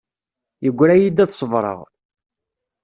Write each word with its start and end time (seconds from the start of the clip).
Yegra-yi-d 0.65 1.17
ad 1.23 1.31
ṣebṛeɣ. 1.39 1.79